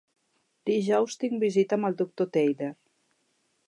Dijous 0.69 1.19
tinc 1.25 1.37
visita 1.45 1.79
amb 1.81 1.91
el 1.91 2.01
doctor 2.03 2.33
Theiler. 2.39 2.75